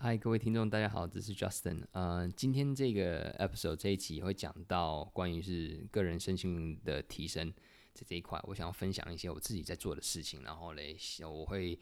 [0.00, 1.84] 嗨，各位听众，大家好，这是 Justin。
[1.90, 7.52] 呃，今天这个 episode 这一期会讲到关于是个人身心的提升
[7.92, 10.96] 在这一块，我想要分享一些我自己在做的事情，然后嘞，
[11.28, 11.76] 我会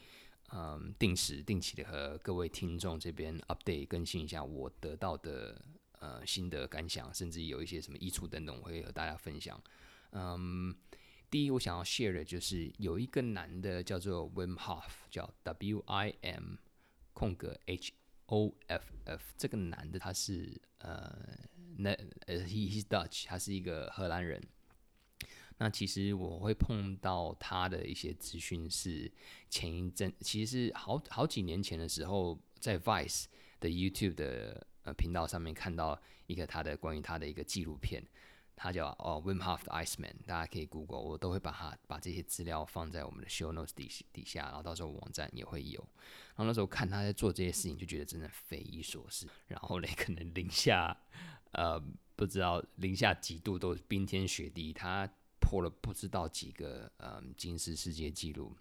[0.48, 5.60] 嗯、定时定期的和各位听众这边 update 更新一下我得到的
[5.98, 9.62] 呃心得感想，甚至有一些什么益处等等，我会和大家分享。
[10.12, 10.74] 嗯，
[11.30, 16.54] 第一，我想要 share 的就是有一个男的叫做 Wim Hof，叫 W I M
[17.12, 17.92] 空格 H。
[18.26, 21.16] O F F 这个男的他是呃，
[21.78, 21.90] 那
[22.26, 24.42] 呃，he he's Dutch，他是一个荷兰人。
[25.58, 29.10] 那其实我会碰到他的一些资讯是
[29.48, 33.24] 前一阵，其实是好好几年前的时候，在 Vice
[33.58, 38.04] 的 YouTube 的呃频道上面看到一个他的关于他的一个纪录片。
[38.56, 45.78] 他叫哦 Wim Hof 的 Iceman，大家可以 Google，我都会把它把这些资料放在我们的 Show Notes 底底下，然后到时候网站也会有。
[46.34, 49.28] 然后那时候看他在做这些事情，就觉得真的匪夷所思。
[49.46, 50.96] 然后嘞，可能零下
[51.52, 51.78] 呃
[52.16, 55.06] 不知道零下几度都冰天雪地，他
[55.38, 58.56] 破了不知道几个嗯金氏世界纪录。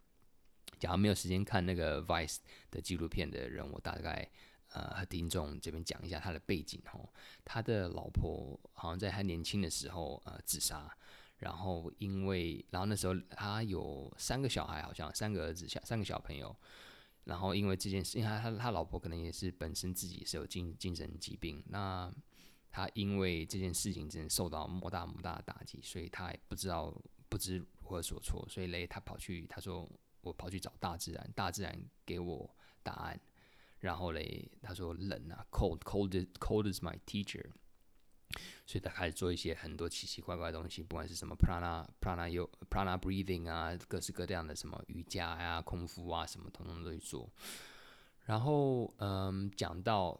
[0.77, 4.29] 假如没有时间看那个 Vice 的纪录片的人，我大概。
[4.75, 7.09] 呃，和听众这边讲一下他的背景吼，
[7.45, 10.93] 他的老婆好像在他年轻的时候呃自杀，
[11.37, 16.53] 然后因为然后那时候他有三个小孩，好像三个儿子，小三个小朋友，
[17.23, 22.13] 然后因为这件事，因为他他他老婆可能也是本身自己是有精精神疾病，那
[22.69, 26.93] 他因为这件事情真的受到莫大莫大的打击，所以他也不知道
[27.29, 29.89] 不知如何所措，所以嘞，他跑去他说
[30.19, 31.73] 我跑去找大自然，大自然
[32.05, 33.17] 给我答案。
[33.85, 37.45] 然后嘞，他说冷啊，cold，cold，cold is my teacher。
[38.65, 47.31] 所以他开始做一些很多奇奇怪怪的东西，不管是什么 prana prana 有 prana breathing 啊，各式各样的什么瑜伽呀、空腹啊，什么统统都去做。
[48.23, 50.19] 然后嗯，讲到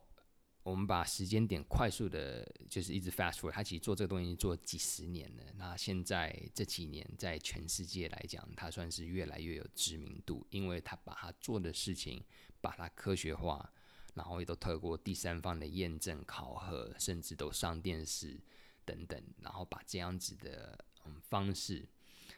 [0.66, 5.44] 我们把时间点快速的，就是一直 fast forward，他其实做这个东西做几十年了。
[5.56, 12.22] 那现在这几年在全世界来讲，他算是越来越有知名度，因为他把他做的事情。
[12.62, 13.72] 把它科学化，
[14.16, 18.42] 然后也都透过第三方的验证考核，甚至都上电视
[18.84, 21.88] 等等，然后把这样子的嗯方式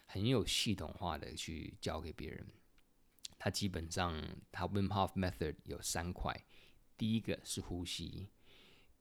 [0.06, 2.46] 很有系统化的去教给别人。
[3.40, 4.22] 他基本上，
[4.52, 6.44] 他 Wim Hof Method 有三块，
[6.98, 8.30] 第一个是呼吸，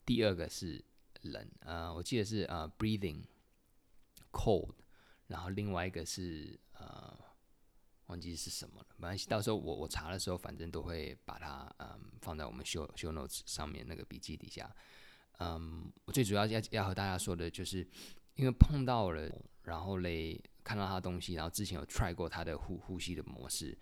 [0.05, 0.85] 第二个是
[1.23, 3.25] 冷，呃，我记得是呃 breathing
[4.31, 4.75] cold，
[5.29, 7.19] 然后另外一个是呃。
[8.09, 14.73] 忘记是什么了，没关系，到时候我我查的时候，反正都会把它嗯放在我们 show show notes 上面那个笔记底下。
[15.41, 17.85] 嗯，我最主要要要和大家说的就是，
[18.37, 19.29] 因为碰到了，
[19.65, 23.77] 然后嘞看到他的东西，然后之前有 try 过他的呼呼吸的模式，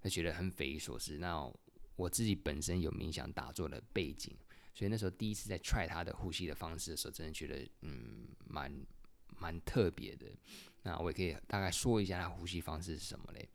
[0.00, 1.18] 他觉得很匪夷所思。
[1.18, 1.52] 那
[1.96, 4.36] 我自己本身有冥想打坐的背景，
[4.74, 8.72] 所以那时候第一次在 try 他的呼吸的方式的时候，真的觉得嗯蛮
[9.38, 10.26] 蛮特别的。
[10.82, 13.48] 那我也可以大概说一下他呼吸方式是什么嘞？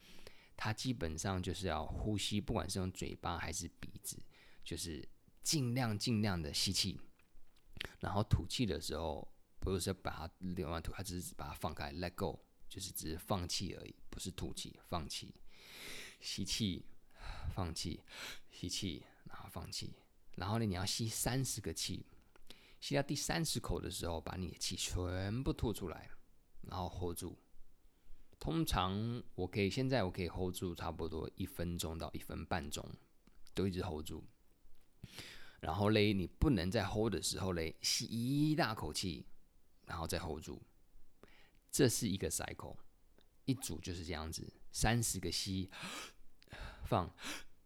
[0.58, 4.22] 他基本上就是要呼吸，不管是用嘴巴还是鼻子，
[4.64, 5.08] 就是
[5.42, 7.00] 尽量尽量的吸气，
[8.00, 9.28] 然后吐气的时候，
[9.60, 15.34] 不是说把它流完吐，他只是把它放开，let go，就是只是放弃而已，不是吐气，放弃，
[16.20, 16.86] 吸气，
[17.50, 18.02] 放弃，
[18.52, 19.94] 吸气，然后放弃，
[20.36, 22.06] 然后呢，你要吸三十个气，
[22.80, 26.10] 吸到第三十口的时候，把你的气全部吐出来。
[26.64, 27.36] 然后 hold 住，
[28.40, 32.88] 通常我可以现在我可以 hold 住差不多一分钟到一分半钟，
[33.56, 34.24] 都一直 hold 住。
[35.60, 39.26] 然后嘞，你不能在 hold 的时候嘞，吸一大口气，
[39.88, 40.62] 然后再 hold 住。
[41.72, 42.78] 这是一个 cycle，
[43.46, 45.72] 一组就是这样子，三十个吸，
[46.92, 47.10] 放，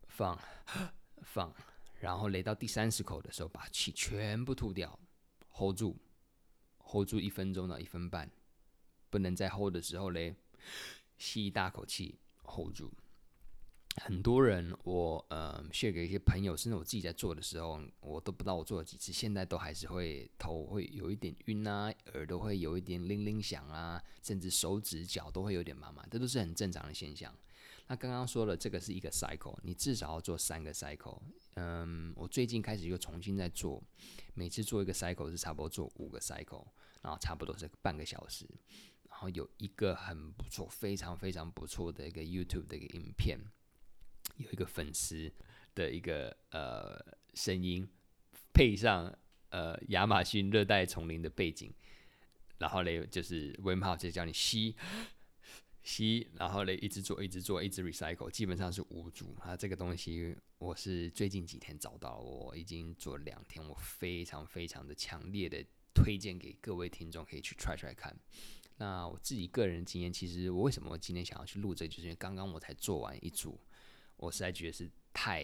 [0.07, 0.39] 放，
[1.23, 1.51] 放，
[1.99, 4.99] 然后嘞到第三十口的时候，把气全部吐掉
[5.51, 5.97] ，hold 住
[6.77, 8.29] ，hold 住一分钟到一分半。
[9.09, 10.35] 不能在 hold 的时候嘞，
[11.17, 12.93] 吸一大口气 hold 住。
[13.95, 27.35] 很多人我呃 share 给一些朋友，甚至我自己在做的时候，我都不知道我做了几次，现在都还是会头会有一点晕啊，耳朵会有一点铃铃响啊，甚至手指脚都会有点麻麻，这都是很正常的现象。
[27.87, 31.21] 那刚刚说了，这个是一个 cycle，你至少要做三个 cycle。
[31.53, 33.81] 嗯，我最近开始又重新在做，
[34.33, 36.65] 每次做一个 cycle 是差不多做五个 cycle，
[37.01, 38.47] 然后差不多是半个小时。
[39.07, 43.39] 然后有一个很不错、非常非常不错的一个 YouTube 的一个影片，
[44.37, 45.31] 有一个粉丝
[45.73, 46.99] 的一个呃
[47.33, 47.87] 声音，
[48.51, 49.15] 配上
[49.51, 51.73] 呃亚马逊热带丛林的背景，
[52.57, 54.75] 然后嘞就是 Wim Hof 就叫你吸
[55.85, 59.55] 吸，然后嘞一直做、一直做、一直 recycle，基本上是无组啊。
[59.55, 68.17] 这个东西我是最近几天找到，我已经做了两天，我非常非常的强烈的推荐给各位听众，可以去 try try 看。
[68.77, 73.57] 那我自己个人经验，其实我为什么今天想要去录这个，就是因为刚刚我才做完一组，
[74.17, 75.43] 我实在觉得是太，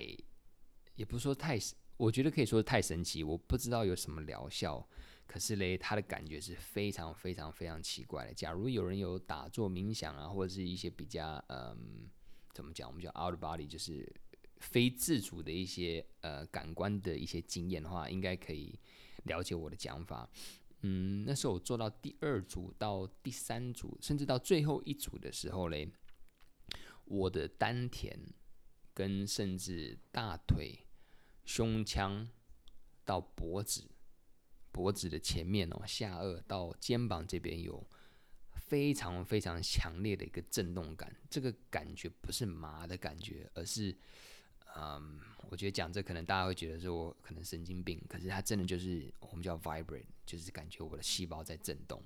[0.96, 1.58] 也不是说太，
[1.98, 3.24] 我觉得可以说太神奇。
[3.24, 4.86] 我不知道有什么疗效，
[5.32, 8.34] 可是嘞，他的感觉是非常非常非常奇怪的。
[8.34, 12.10] 假如有人有打坐冥想啊，或者是一些比较嗯，
[12.52, 14.14] 怎么讲，我们叫 out body，就是
[14.58, 18.78] 非自主的一些呃感官的一些经验的话，应该可以
[19.24, 20.30] 了解我的讲法。
[20.82, 25.90] 嗯，那时候我做到第二组到第三组，甚至到最后一组的时候嘞，
[27.06, 28.20] 我的丹田
[28.94, 30.80] 跟甚至大腿、
[31.46, 32.28] 胸腔
[33.06, 33.91] 到脖子、
[34.72, 37.86] 脖子的前面哦，下颚到肩膀这边有
[38.56, 41.16] 非常非常强烈的一个震动感。
[41.30, 43.96] 这个感觉不是麻的感觉，而是。
[44.74, 45.20] 嗯，
[45.50, 52.02] 我觉得讲这可能大家会觉得说我可能神经病，可是它真的就是我们叫 vibrate，就是感觉我的细胞在震动。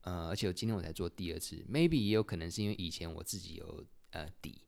[0.00, 4.59] 呃，而且我今天我才做第二次，maybe 也有可能是因为以前我自己有呃底，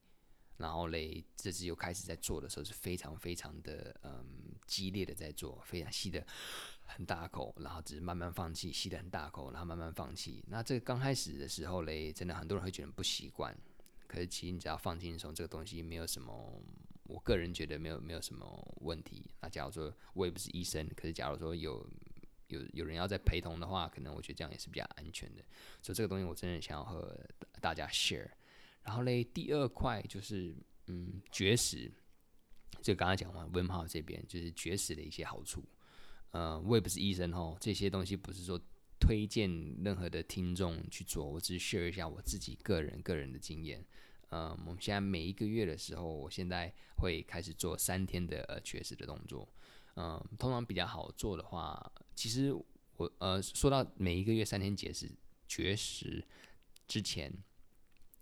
[0.63, 4.25] 然后嘞这次又开始在做的时候是非常非常的嗯
[4.67, 6.25] 激烈的在做，非常吸的
[6.85, 10.43] 很大口，然后只是慢慢放弃，吸的很大口，然后慢慢放弃。
[10.47, 13.55] 那这个刚开始的时候嘞，真的很多人会觉得不习惯，
[14.07, 16.63] 可是其实你只要放轻松，这个东西没有什么。
[17.05, 18.47] 我个人觉得没有没有什么
[18.81, 19.29] 问题。
[19.41, 21.87] 那假如说我也不是医生，可是假如说有
[22.47, 25.43] 有有人要在陪同的话，可能我觉得这样也是比较安全的。
[25.83, 27.15] 所以这个东西我真的想要和
[27.61, 28.31] 大家 share。
[28.83, 30.55] 然后嘞，第二块就是
[30.87, 31.91] 嗯绝食，
[32.81, 35.65] 就刚刚讲完温泡这边就是绝食的一些好处。
[36.31, 38.61] 呃，我也不是医生哦，这些东西不是说
[38.99, 39.51] 推荐
[39.85, 43.85] 任何的听众去做，我只是 share 一下我自己个人个人的经验。
[44.31, 49.47] 呃，我们现在每一个月的时候，我现在会开始做三天的呃绝食的动作。
[49.97, 52.51] 嗯，通常比较好做的话，其实
[52.97, 55.11] 我呃说到每一个月三天节食
[55.47, 56.27] 绝食
[56.89, 57.31] 之前，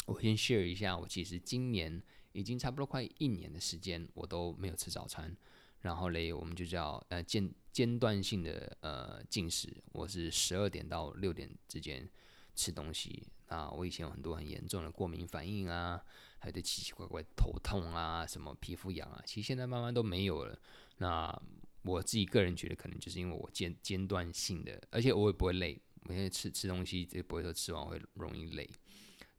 [0.06, 2.02] 我先 share 一下，我其实今年
[2.32, 5.36] 已经差不多快一年的时间，我都没有吃早餐。
[5.80, 12.06] 然后嘞，我们就叫呃间间断性的呃进食，我是十二点到六点之间
[12.54, 13.26] 吃东西。
[13.46, 16.00] 啊，我以前有很多很严重的过敏反应啊，
[16.38, 20.56] 还有对奇奇怪怪头痛啊，什么皮肤痒啊，其实现在慢慢都没有了。
[20.98, 21.42] 那
[21.82, 28.70] 我自己个人觉得，可能就是因为我间间断性的，而且我也不会累，我现在吃吃东西就不会说吃完会容易累，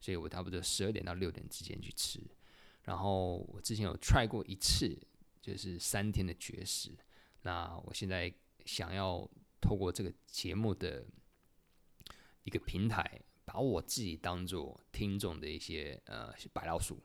[0.01, 2.19] 所以我差不多十二点到六点之间去吃。
[2.83, 5.01] 然后我之前有 try 过一次，
[5.41, 6.91] 就是三天的绝食。
[7.43, 8.33] 那我现在
[8.65, 9.25] 想要
[9.61, 11.05] 透过这个节目的
[12.43, 13.21] 一个平台。
[13.43, 17.03] 把我自己当做听众的一些呃白老鼠，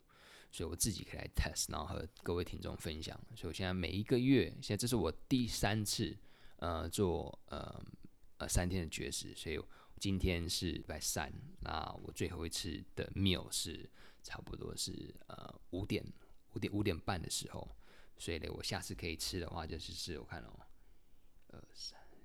[0.52, 3.18] 所以我自己可以来 test，然后和各位听众分享。
[3.34, 6.16] 所以我现在每一个月，现在这是我第三次
[6.58, 7.82] 呃做呃
[8.36, 9.58] 呃三天的绝食，所以
[9.98, 13.88] 今天是礼拜三，那我最后一次的 meal 是
[14.22, 16.04] 差不多是呃五点
[16.54, 17.76] 五点五点半的时候，
[18.18, 20.60] 所以呢，我下次可以吃的话就是是我看哦，
[21.48, 21.62] 呃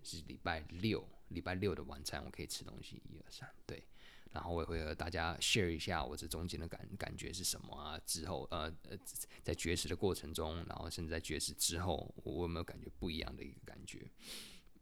[0.04, 3.84] 是礼拜六礼拜六的晚餐我可以吃东西，一二三，对。
[4.32, 8.00] 然后我也会和大家 share 一下我这中间的感感觉是什么啊？
[8.06, 8.98] 之后呃呃，
[9.44, 14.10] 在绝食的过程中，然后甚至在绝食之后，我有没有感觉不一样的一个感觉？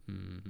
[0.06, 0.40] 嗯，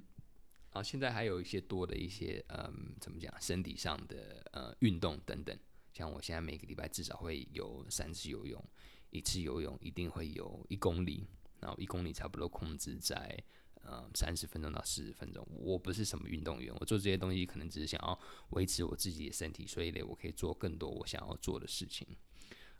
[0.72, 5.56] 然后现在还有一些多的一些嗯，怎么讲，身体上的呃运动等等。
[5.92, 8.64] 像我现在每个礼拜至少会有三次游泳，
[9.10, 11.26] 一次游泳一定会有一公里，
[11.60, 13.42] 然后一公里差不多控制在。
[13.82, 22.06] 呃，三十分钟到四十分钟，我不是什么运动员，我做这些东西可能只是想要维持我自己的身体，所以呢，我可以做更多我想要做的事情。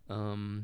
[0.09, 0.63] 嗯，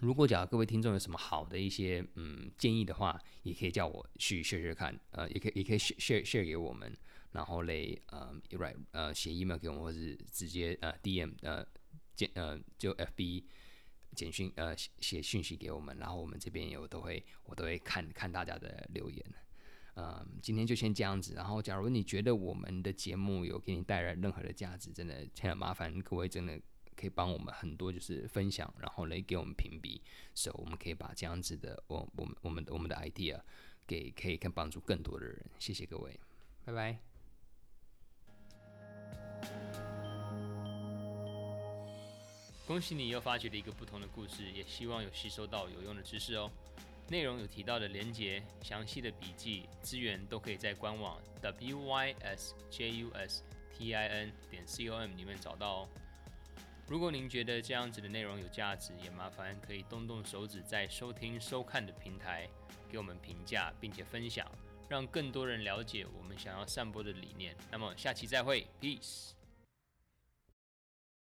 [0.00, 6.94] 如果假如各位听众有什么好的一些嗯建议的话，也可以叫我去 share share 看，呃，也可以也可以 share share 给我们，
[7.32, 11.64] 然后嘞，呃，right，呃写 email 给我们，或是直接呃 DM 呃
[12.14, 13.44] 简呃就 FB
[14.14, 19.24] 简讯呃写写讯息给我们，然后我们这边有都会我都会看看大家的留言。
[19.96, 21.34] 嗯，今天就先这样子。
[21.34, 26.60] 然后，假如你觉得我们的节目有给你带来任何的价值，真的，千万麻烦各位真的
[26.96, 30.00] 可以帮我们很多，就是分享，然后来给我们评比，
[30.34, 33.40] 所以我们可以把这样子的我我们我们我们的 idea
[33.86, 35.44] 给可以更帮助更多的人。
[35.58, 36.18] 谢谢各位，
[36.64, 36.98] 拜拜。
[42.66, 46.50] 恭喜你又发掘了一个不同的故事，也希望有吸收到有用的知识哦。
[47.10, 53.10] 内容有提到的连结、详细的笔记、资源都可以在官网 wysjustin
[54.50, 55.88] 点 com 里面找到哦。
[56.86, 62.46] 如果您觉得这样子的内容有价值，也麻烦可以动动手指在收听收看的平台
[62.90, 64.46] 给我们评价，并且分享，
[64.88, 67.56] 让更多人了解我们想要散播的理念。
[67.70, 69.30] 那么下期再会，Peace。